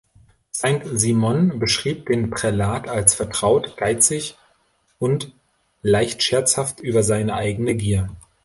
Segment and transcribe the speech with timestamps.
[0.49, 4.35] Saint-Simon beschrieb den Prälat als vertraut, geizig
[4.97, 5.31] und
[5.83, 8.09] leicht scherzhaft über seine eigene Gier.